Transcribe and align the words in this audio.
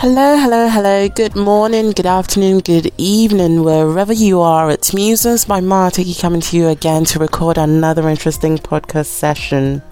Hello, 0.00 0.36
hello, 0.36 0.68
hello. 0.68 1.08
Good 1.08 1.34
morning, 1.34 1.90
good 1.90 2.06
afternoon, 2.06 2.60
good 2.60 2.92
evening, 2.98 3.64
wherever 3.64 4.12
you 4.12 4.40
are. 4.40 4.70
It's 4.70 4.94
Muses 4.94 5.44
by 5.44 5.60
Marty 5.60 6.14
coming 6.14 6.40
to 6.40 6.56
you 6.56 6.68
again 6.68 7.04
to 7.06 7.18
record 7.18 7.58
another 7.58 8.08
interesting 8.08 8.58
podcast 8.58 9.06
session. 9.06 9.82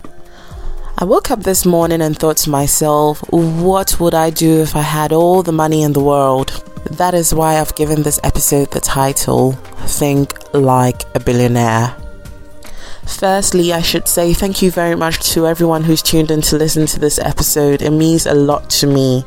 I 0.97 1.05
woke 1.05 1.33
up 1.33 1.43
this 1.43 1.67
morning 1.67 2.01
and 2.03 2.17
thought 2.17 2.37
to 2.37 2.51
myself, 2.51 3.19
what 3.33 3.99
would 3.99 4.15
I 4.15 4.31
do 4.31 4.63
if 4.63 4.77
I 4.77 4.83
had 4.83 5.13
all 5.13 5.42
the 5.42 5.51
money 5.51 5.83
in 5.83 5.92
the 5.92 6.04
world? 6.04 6.51
That 6.88 7.15
is 7.15 7.35
why 7.35 7.59
I've 7.59 7.75
given 7.75 8.04
this 8.04 8.21
episode 8.23 8.71
the 8.71 8.81
title 8.81 9.54
Think 9.88 10.54
Like 10.54 11.03
a 11.17 11.19
Billionaire. 11.19 11.97
Firstly, 13.09 13.73
I 13.73 13.83
should 13.83 14.07
say 14.07 14.35
thank 14.35 14.63
you 14.63 14.71
very 14.71 14.95
much 14.95 15.33
to 15.33 15.49
everyone 15.49 15.83
who's 15.83 16.01
tuned 16.01 16.30
in 16.30 16.43
to 16.43 16.59
listen 16.59 16.87
to 16.87 17.01
this 17.01 17.19
episode. 17.19 17.83
It 17.83 17.91
means 17.91 18.27
a 18.27 18.34
lot 18.34 18.70
to 18.70 18.87
me. 18.87 19.25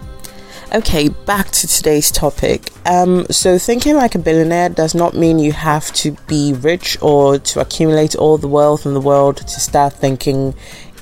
Okay, 0.71 1.09
back 1.09 1.49
to 1.49 1.67
today's 1.67 2.12
topic. 2.12 2.71
Um, 2.85 3.25
so, 3.31 3.57
thinking 3.57 3.95
like 3.95 4.13
a 4.13 4.20
billionaire 4.20 4.70
does 4.70 4.94
not 4.94 5.16
mean 5.16 5.39
you 5.39 5.52
have 5.52 5.91
to 5.94 6.11
be 6.27 6.53
rich 6.53 6.95
or 7.02 7.39
to 7.39 7.59
accumulate 7.59 8.16
all 8.16 8.38
the 8.38 8.48
wealth 8.48 8.85
in 8.85 8.94
the 8.94 9.02
world 9.02 9.38
to 9.38 9.59
start 9.59 9.94
thinking 9.94 10.53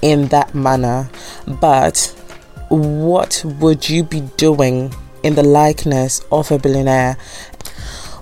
in 0.02 0.30
that 0.30 0.56
manner. 0.56 1.09
But 1.45 2.16
what 2.70 3.44
would 3.59 3.90
you 3.90 4.04
be 4.04 4.22
doing 4.38 4.94
in 5.23 5.36
the 5.36 5.44
likeness 5.44 6.22
of 6.31 6.50
a 6.50 6.58
billionaire? 6.58 7.18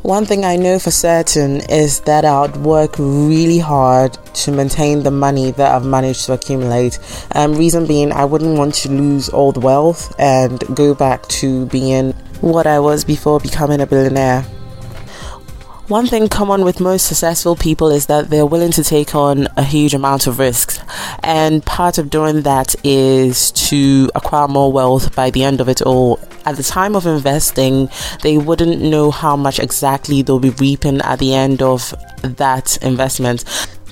One 0.06 0.28
thing 0.28 0.46
I 0.46 0.56
know 0.56 0.78
for 0.78 0.92
certain 0.92 1.62
is 1.62 2.02
that 2.02 2.26
I'd 2.26 2.58
work 2.58 2.94
really 3.00 3.58
hard 3.58 4.14
to 4.36 4.52
maintain 4.52 5.02
the 5.02 5.10
money 5.10 5.50
that 5.50 5.72
I've 5.74 5.84
managed 5.84 6.28
to 6.28 6.34
accumulate. 6.34 7.00
Um, 7.32 7.56
reason 7.56 7.88
being, 7.88 8.12
I 8.12 8.24
wouldn't 8.24 8.56
want 8.56 8.76
to 8.76 8.90
lose 8.92 9.30
all 9.30 9.52
the 9.52 9.62
wealth 9.62 10.14
and 10.20 10.64
go 10.76 10.94
back 10.94 11.28
to 11.42 11.66
being 11.66 12.12
what 12.42 12.68
I 12.68 12.78
was 12.78 13.04
before 13.04 13.40
becoming 13.40 13.82
a 13.82 13.88
billionaire. 13.88 14.46
One 15.88 16.08
thing 16.08 16.30
common 16.30 16.66
with 16.66 16.80
most 16.80 17.06
successful 17.06 17.56
people 17.56 17.92
is 17.92 18.08
that 18.08 18.32
they're 18.32 18.44
willing 18.48 18.72
to 18.72 18.84
take 18.84 19.14
on 19.14 19.48
a 19.56 19.62
huge 19.62 19.94
amount 19.94 20.26
of 20.26 20.40
risks. 20.40 20.80
And 21.22 21.64
part 21.64 22.00
of 22.00 22.10
doing 22.10 22.42
that 22.42 22.74
is 22.84 23.52
to 23.70 24.10
acquire 24.16 24.48
more 24.48 24.72
wealth 24.72 25.16
by 25.16 25.30
the 25.30 25.44
end 25.44 25.62
of 25.62 25.70
it 25.70 25.84
all. 25.84 26.20
At 26.44 26.58
the 26.58 26.64
time 26.64 26.96
of 26.96 27.06
investing, 27.06 27.90
they 28.24 28.36
wouldn't 28.36 28.82
know 28.82 29.12
how 29.12 29.36
much 29.36 29.60
exactly 29.60 30.24
they'll 30.24 30.40
be 30.40 30.50
reaping 30.50 31.02
at 31.02 31.20
the 31.20 31.36
end 31.36 31.62
of 31.62 31.94
that 32.24 32.78
investment. 32.82 33.46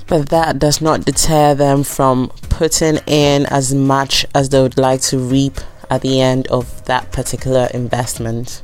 But 0.08 0.30
that 0.30 0.58
does 0.58 0.82
not 0.82 1.06
deter 1.06 1.54
them 1.54 1.84
from 1.84 2.30
putting 2.50 2.98
in 3.06 3.46
as 3.46 3.72
much 3.72 4.26
as 4.34 4.50
they 4.50 4.60
would 4.60 4.80
like 4.80 5.02
to 5.02 5.20
reap 5.20 5.60
at 5.92 6.02
the 6.02 6.22
end 6.22 6.48
of 6.48 6.86
that 6.86 7.12
particular 7.12 7.68
investment. 7.72 8.64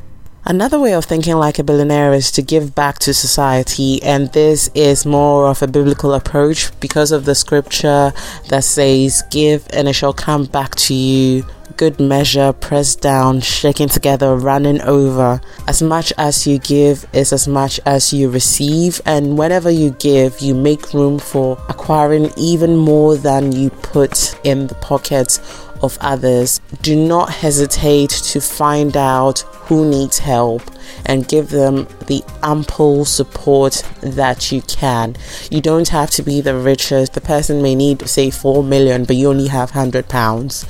Another 0.50 0.80
way 0.80 0.95
of 0.95 1.05
thinking 1.05 1.36
like 1.36 1.59
a 1.59 1.64
billionaire 1.64 2.11
is 2.11 2.31
to 2.31 2.42
give 2.42 2.73
back 2.73 2.97
to 3.00 3.14
society, 3.14 4.02
and 4.02 4.33
this 4.33 4.67
is 4.73 5.06
more 5.06 5.47
of 5.47 5.61
a 5.61 5.67
biblical 5.67 6.16
approach 6.16 6.72
because 6.80 7.11
of 7.11 7.25
the 7.25 7.36
scripture 7.36 8.11
that 8.47 8.64
says, 8.64 9.22
Give 9.30 9.64
and 9.72 9.88
it 9.88 9.94
shall 9.94 10.11
come 10.11 10.45
back 10.45 10.73
to 10.88 10.95
you. 10.95 11.45
Good 11.80 11.97
measure, 11.97 12.52
pressed 12.52 12.99
down, 12.99 13.39
shaken 13.39 13.88
together, 13.88 14.35
running 14.35 14.81
over. 14.81 15.39
As 15.66 15.81
much 15.81 16.11
as 16.17 16.45
you 16.45 16.59
give 16.59 17.05
is 17.13 17.31
as 17.31 17.47
much 17.47 17.80
as 17.85 18.11
you 18.11 18.30
receive, 18.30 18.99
and 19.05 19.38
whenever 19.38 19.72
you 19.72 19.91
give, 19.91 20.41
you 20.41 20.53
make 20.53 20.94
room 20.94 21.19
for 21.19 21.57
acquiring 21.69 22.33
even 22.35 22.75
more 22.75 23.16
than 23.16 23.53
you 23.53 23.69
put 23.69 24.38
in 24.44 24.67
the 24.67 24.75
pockets 24.75 25.39
of 25.81 25.97
others. 26.02 26.59
Do 26.81 26.97
not 26.97 27.30
hesitate 27.30 28.09
to 28.09 28.41
find 28.41 28.97
out 28.97 29.39
who 29.69 29.89
needs 29.89 30.19
help 30.19 30.61
and 31.05 31.30
give 31.30 31.50
them 31.50 31.88
the 32.07 32.22
ample 32.44 33.05
support 33.05 33.83
that 34.02 34.52
you 34.52 34.61
can. 34.63 35.16
You 35.50 35.61
don't 35.61 35.88
have 35.88 36.09
to 36.11 36.23
be 36.23 36.41
the 36.41 36.57
richest. 36.57 37.13
The 37.13 37.22
person 37.22 37.62
may 37.62 37.73
need, 37.73 38.06
say, 38.09 38.31
4 38.31 38.66
million, 38.66 39.06
but 39.06 39.16
you 39.16 39.29
only 39.29 39.47
have 39.47 39.69
100 39.69 40.09
pounds. 40.09 40.66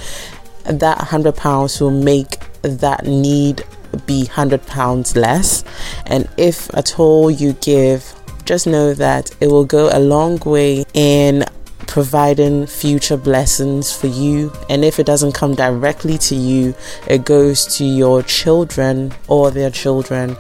That 0.69 0.97
100 0.99 1.35
pounds 1.35 1.81
will 1.81 1.91
make 1.91 2.39
that 2.61 3.05
need 3.05 3.63
be 4.05 4.25
100 4.25 4.65
pounds 4.67 5.15
less. 5.15 5.63
And 6.05 6.29
if 6.37 6.73
at 6.75 6.99
all 6.99 7.31
you 7.31 7.53
give, 7.53 8.13
just 8.45 8.67
know 8.67 8.93
that 8.93 9.35
it 9.41 9.47
will 9.47 9.65
go 9.65 9.89
a 9.91 9.99
long 9.99 10.39
way 10.39 10.85
in 10.93 11.45
providing 11.87 12.67
future 12.67 13.17
blessings 13.17 13.91
for 13.91 14.07
you. 14.07 14.53
And 14.69 14.85
if 14.85 14.99
it 14.99 15.05
doesn't 15.05 15.33
come 15.33 15.55
directly 15.55 16.17
to 16.19 16.35
you, 16.35 16.75
it 17.07 17.25
goes 17.25 17.65
to 17.77 17.83
your 17.83 18.21
children 18.21 19.11
or 19.27 19.49
their 19.49 19.71
children. 19.71 20.37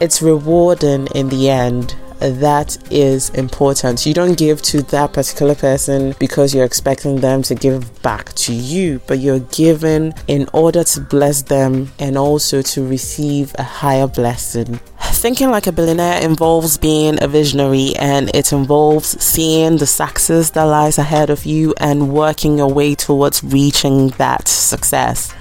It's 0.00 0.20
rewarding 0.20 1.06
in 1.14 1.28
the 1.28 1.50
end 1.50 1.94
that 2.30 2.78
is 2.90 3.30
important. 3.30 4.06
You 4.06 4.14
don't 4.14 4.36
give 4.36 4.62
to 4.62 4.82
that 4.82 5.12
particular 5.12 5.54
person 5.54 6.14
because 6.18 6.54
you're 6.54 6.64
expecting 6.64 7.20
them 7.20 7.42
to 7.42 7.54
give 7.54 8.02
back 8.02 8.32
to 8.34 8.54
you, 8.54 9.00
but 9.06 9.18
you're 9.18 9.40
giving 9.40 10.14
in 10.28 10.48
order 10.52 10.84
to 10.84 11.00
bless 11.00 11.42
them 11.42 11.90
and 11.98 12.16
also 12.16 12.62
to 12.62 12.86
receive 12.86 13.52
a 13.58 13.62
higher 13.62 14.06
blessing. 14.06 14.80
Thinking 15.00 15.50
like 15.50 15.66
a 15.66 15.72
billionaire 15.72 16.20
involves 16.22 16.78
being 16.78 17.22
a 17.22 17.28
visionary 17.28 17.92
and 17.98 18.34
it 18.34 18.52
involves 18.52 19.22
seeing 19.22 19.76
the 19.76 19.86
success 19.86 20.50
that 20.50 20.64
lies 20.64 20.98
ahead 20.98 21.30
of 21.30 21.44
you 21.44 21.74
and 21.78 22.12
working 22.12 22.58
your 22.58 22.72
way 22.72 22.94
towards 22.94 23.42
reaching 23.44 24.08
that 24.18 24.48
success. 24.48 25.34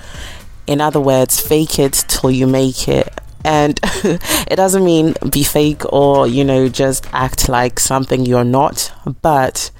In 0.67 0.81
other 0.81 0.99
words, 0.99 1.39
fake 1.39 1.79
it 1.79 1.93
till 2.07 2.31
you 2.31 2.47
make 2.47 2.87
it. 2.87 3.20
And 3.43 3.79
it 3.83 4.55
doesn't 4.55 4.83
mean 4.83 5.15
be 5.29 5.43
fake 5.43 5.83
or, 5.91 6.27
you 6.27 6.43
know, 6.43 6.69
just 6.69 7.07
act 7.13 7.49
like 7.49 7.79
something 7.79 8.25
you're 8.25 8.43
not, 8.43 8.91
but 9.21 9.71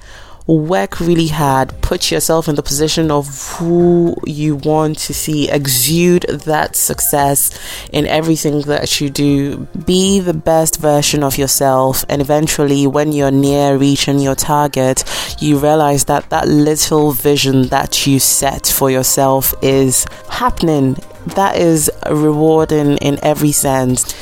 work 0.46 1.00
really 1.00 1.28
hard, 1.28 1.72
put 1.82 2.10
yourself 2.10 2.48
in 2.48 2.54
the 2.56 2.62
position 2.62 3.10
of 3.10 3.48
who 3.52 4.14
you 4.26 4.56
want 4.56 4.98
to 4.98 5.14
see, 5.14 5.48
exude 5.50 6.22
that 6.28 6.74
success 6.76 7.58
in 7.92 8.06
everything 8.06 8.60
that 8.62 9.00
you 9.00 9.10
do. 9.10 9.56
Be 9.86 10.20
the 10.20 10.34
best 10.34 10.80
version 10.80 11.22
of 11.22 11.38
yourself, 11.38 12.04
and 12.08 12.20
eventually, 12.20 12.86
when 12.86 13.12
you're 13.12 13.30
near 13.30 13.76
reaching 13.76 14.18
your 14.18 14.34
target, 14.34 15.04
you 15.40 15.58
realize 15.58 16.04
that 16.06 16.28
that 16.30 16.48
little 16.48 17.12
vision 17.12 17.68
that 17.68 18.06
you 18.06 18.18
set 18.18 18.66
for 18.66 18.90
yourself 18.90 19.54
is 19.62 20.06
happening. 20.28 20.96
That 21.26 21.56
is 21.56 21.90
rewarding 22.10 22.96
in 22.98 23.18
every 23.22 23.52
sense. 23.52 24.14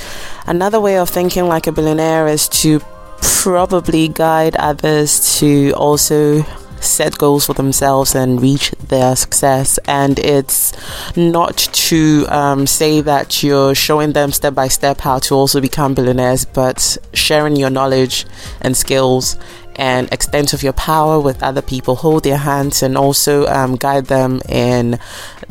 Another 0.46 0.80
way 0.80 0.98
of 0.98 1.08
thinking 1.08 1.46
like 1.46 1.66
a 1.66 1.72
billionaire 1.72 2.26
is 2.26 2.48
to 2.48 2.80
probably 3.20 4.08
guide 4.08 4.56
others 4.56 5.38
to 5.38 5.72
also 5.72 6.44
set 6.80 7.16
goals 7.18 7.46
for 7.46 7.54
themselves 7.54 8.14
and 8.14 8.40
reach 8.40 8.70
their 8.88 9.14
success. 9.16 9.78
And 9.86 10.18
it's 10.18 10.72
not 11.16 11.56
to 11.56 12.26
um, 12.28 12.66
say 12.66 13.00
that 13.02 13.42
you're 13.42 13.74
showing 13.74 14.12
them 14.12 14.32
step 14.32 14.54
by 14.54 14.68
step 14.68 15.00
how 15.00 15.18
to 15.20 15.34
also 15.34 15.60
become 15.60 15.94
billionaires, 15.94 16.44
but 16.44 16.98
sharing 17.12 17.56
your 17.56 17.70
knowledge 17.70 18.26
and 18.60 18.76
skills 18.76 19.36
and 19.76 20.12
extent 20.12 20.52
of 20.52 20.62
your 20.62 20.72
power 20.72 21.20
with 21.20 21.42
other 21.42 21.62
people. 21.62 21.96
Hold 21.96 22.24
their 22.24 22.36
hands 22.36 22.82
and 22.82 22.96
also 22.96 23.46
um, 23.46 23.76
guide 23.76 24.06
them 24.06 24.40
in 24.48 24.98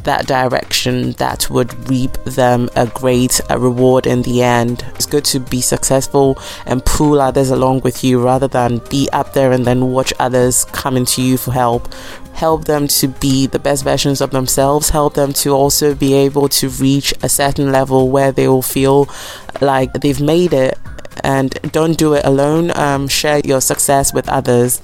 that 0.04 0.28
direction 0.28 1.14
that 1.14 1.50
would 1.50 1.90
reap 1.90 2.14
them 2.26 2.70
a 2.76 2.88
great 2.88 3.42
a 3.50 3.60
reward 3.60 4.06
in 4.06 4.22
the 4.22 4.44
end. 4.44 4.86
It's 4.96 5.06
good 5.06 5.26
to 5.26 5.40
be 5.40 5.62
successful 5.62 6.38
and 6.66 6.86
pull 6.86 7.20
others 7.22 7.50
along 7.50 7.82
with 7.82 8.04
you 8.04 8.24
rather 8.24 8.48
than 8.48 8.82
be 8.90 9.10
up 9.12 9.34
there 9.34 9.52
and 9.52 9.66
then 9.66 9.92
watch 9.92 10.14
others 10.20 10.66
coming 10.66 11.06
to 11.06 11.22
you 11.22 11.38
for 11.38 11.52
help 11.52 11.94
help 12.40 12.64
them 12.66 12.88
to 12.88 13.10
be 13.10 13.48
the 13.48 13.60
best 13.60 13.84
versions 13.84 14.22
of 14.22 14.32
themselves, 14.32 14.90
help 14.92 15.14
them 15.14 15.34
to 15.34 15.50
also 15.52 15.94
be 15.94 16.14
able 16.14 16.48
to 16.48 16.70
reach 16.70 17.14
a 17.22 17.28
certain 17.28 17.70
level 17.70 18.10
where 18.10 18.32
they 18.32 18.48
will 18.48 18.62
feel 18.62 19.10
like 19.60 19.92
they've 19.94 20.22
made 20.22 20.54
it 20.54 20.78
and 21.24 21.52
don't 21.72 21.98
do 21.98 22.14
it 22.14 22.26
alone. 22.26 22.72
Um, 22.76 23.08
share 23.08 23.42
your 23.44 23.62
success 23.62 24.14
with 24.14 24.28
others. 24.30 24.82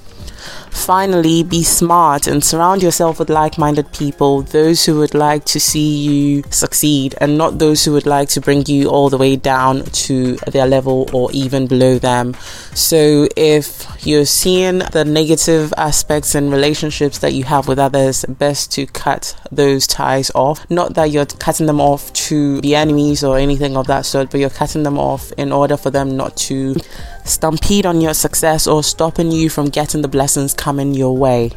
Finally, 0.76 1.42
be 1.42 1.64
smart 1.64 2.28
and 2.28 2.44
surround 2.44 2.82
yourself 2.82 3.18
with 3.18 3.28
like 3.28 3.58
minded 3.58 3.90
people, 3.92 4.42
those 4.42 4.84
who 4.84 4.98
would 4.98 5.14
like 5.14 5.44
to 5.44 5.58
see 5.58 5.96
you 5.96 6.44
succeed 6.50 7.14
and 7.20 7.36
not 7.36 7.58
those 7.58 7.84
who 7.84 7.92
would 7.92 8.06
like 8.06 8.28
to 8.28 8.40
bring 8.40 8.64
you 8.66 8.88
all 8.88 9.08
the 9.08 9.18
way 9.18 9.34
down 9.34 9.82
to 9.86 10.36
their 10.52 10.66
level 10.66 11.08
or 11.12 11.28
even 11.32 11.66
below 11.66 11.98
them. 11.98 12.34
So, 12.74 13.26
if 13.36 13.84
you're 14.06 14.26
seeing 14.26 14.78
the 14.78 15.04
negative 15.04 15.74
aspects 15.76 16.36
and 16.36 16.52
relationships 16.52 17.18
that 17.18 17.32
you 17.32 17.44
have 17.44 17.66
with 17.66 17.78
others, 17.78 18.24
best 18.28 18.70
to 18.72 18.86
cut 18.86 19.34
those 19.50 19.86
ties 19.86 20.30
off. 20.34 20.68
Not 20.70 20.94
that 20.94 21.10
you're 21.10 21.26
cutting 21.26 21.66
them 21.66 21.80
off 21.80 22.12
to 22.28 22.60
be 22.60 22.76
enemies 22.76 23.24
or 23.24 23.38
anything 23.38 23.76
of 23.76 23.86
that 23.88 24.06
sort, 24.06 24.30
but 24.30 24.38
you're 24.38 24.50
cutting 24.50 24.84
them 24.84 24.98
off 24.98 25.32
in 25.32 25.52
order 25.52 25.76
for 25.76 25.90
them 25.90 26.16
not 26.16 26.36
to 26.36 26.76
stampede 27.26 27.86
on 27.86 28.00
your 28.00 28.14
success 28.14 28.66
or 28.66 28.82
stopping 28.82 29.30
you 29.30 29.50
from 29.50 29.66
getting 29.66 30.02
the 30.02 30.08
blessings 30.08 30.54
coming 30.54 30.94
your 30.94 31.16
way. 31.16 31.50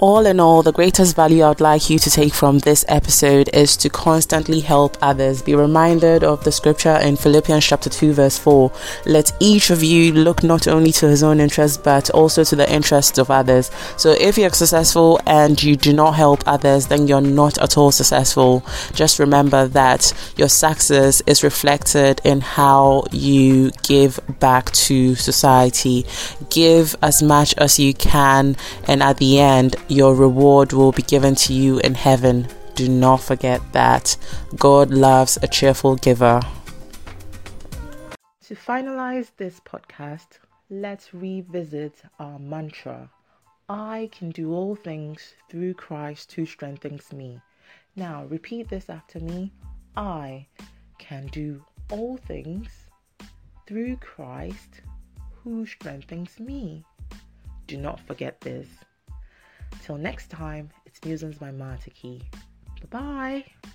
All 0.00 0.24
in 0.24 0.40
all, 0.40 0.62
the 0.62 0.72
greatest 0.72 1.14
value 1.14 1.44
I'd 1.44 1.60
like 1.60 1.90
you 1.90 1.98
to 1.98 2.10
take 2.10 2.32
from 2.32 2.58
this 2.60 2.86
episode 2.88 3.50
is 3.52 3.76
to 3.76 3.90
constantly 3.90 4.60
help 4.60 4.96
others. 5.02 5.42
Be 5.42 5.54
reminded 5.54 6.24
of 6.24 6.42
the 6.42 6.50
scripture 6.50 6.96
in 6.96 7.16
Philippians 7.16 7.66
chapter 7.66 7.90
2, 7.90 8.14
verse 8.14 8.38
4. 8.38 8.72
Let 9.04 9.30
each 9.40 9.68
of 9.68 9.82
you 9.82 10.12
look 10.12 10.42
not 10.42 10.66
only 10.66 10.90
to 10.92 11.06
his 11.06 11.22
own 11.22 11.38
interests, 11.38 11.76
but 11.76 12.08
also 12.10 12.44
to 12.44 12.56
the 12.56 12.72
interests 12.72 13.18
of 13.18 13.30
others. 13.30 13.70
So 13.98 14.12
if 14.12 14.38
you're 14.38 14.48
successful 14.50 15.20
and 15.26 15.62
you 15.62 15.76
do 15.76 15.92
not 15.92 16.12
help 16.12 16.44
others, 16.46 16.86
then 16.86 17.06
you're 17.06 17.20
not 17.20 17.58
at 17.58 17.76
all 17.76 17.92
successful. 17.92 18.64
Just 18.94 19.18
remember 19.18 19.68
that 19.68 20.14
your 20.34 20.48
success 20.48 21.20
is 21.26 21.44
reflected 21.44 22.22
in 22.24 22.40
how 22.40 23.04
you 23.12 23.70
give 23.82 24.18
back 24.40 24.70
to 24.70 25.14
society. 25.14 26.06
Give 26.48 26.96
as 27.02 27.22
much 27.22 27.54
as 27.58 27.78
you 27.78 27.92
can, 27.92 28.56
and 28.88 29.02
at 29.02 29.18
the 29.18 29.38
end, 29.38 29.76
your 29.90 30.14
reward 30.14 30.72
will 30.72 30.92
be 30.92 31.02
given 31.02 31.34
to 31.34 31.52
you 31.52 31.78
in 31.80 31.94
heaven. 31.94 32.48
Do 32.74 32.88
not 32.88 33.18
forget 33.18 33.60
that. 33.72 34.16
God 34.56 34.90
loves 34.90 35.38
a 35.42 35.48
cheerful 35.48 35.96
giver. 35.96 36.40
To 38.44 38.54
finalize 38.54 39.30
this 39.36 39.60
podcast, 39.60 40.38
let's 40.70 41.12
revisit 41.12 42.02
our 42.18 42.38
mantra 42.38 43.10
I 43.70 44.08
can 44.10 44.30
do 44.30 44.52
all 44.52 44.74
things 44.74 45.34
through 45.48 45.74
Christ 45.74 46.32
who 46.32 46.44
strengthens 46.44 47.12
me. 47.12 47.40
Now, 47.94 48.24
repeat 48.24 48.68
this 48.68 48.90
after 48.90 49.20
me 49.20 49.52
I 49.96 50.48
can 50.98 51.28
do 51.28 51.62
all 51.88 52.16
things 52.16 52.68
through 53.68 53.98
Christ 53.98 54.80
who 55.44 55.66
strengthens 55.66 56.40
me. 56.40 56.84
Do 57.68 57.76
not 57.76 58.00
forget 58.00 58.40
this. 58.40 58.66
Till 59.82 59.96
next 59.96 60.30
time, 60.30 60.70
it's 60.86 61.04
Musings 61.04 61.38
by 61.38 61.50
Martiki. 61.50 62.22
Bye 62.90 63.44
bye. 63.62 63.70